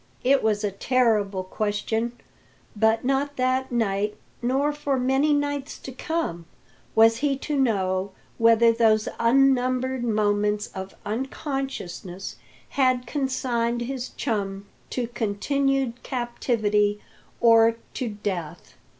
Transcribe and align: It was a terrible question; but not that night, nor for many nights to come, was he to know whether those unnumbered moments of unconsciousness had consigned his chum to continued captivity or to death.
It 0.23 0.41
was 0.41 0.63
a 0.63 0.71
terrible 0.71 1.43
question; 1.43 2.13
but 2.75 3.05
not 3.05 3.35
that 3.37 3.71
night, 3.71 4.17
nor 4.41 4.73
for 4.73 4.97
many 4.97 5.31
nights 5.31 5.77
to 5.77 5.91
come, 5.91 6.47
was 6.95 7.17
he 7.17 7.37
to 7.37 7.55
know 7.55 8.11
whether 8.39 8.71
those 8.71 9.07
unnumbered 9.19 10.03
moments 10.03 10.69
of 10.73 10.95
unconsciousness 11.05 12.37
had 12.69 13.05
consigned 13.05 13.81
his 13.83 14.09
chum 14.09 14.65
to 14.89 15.05
continued 15.05 16.01
captivity 16.01 16.99
or 17.39 17.75
to 17.93 18.09
death. 18.09 18.73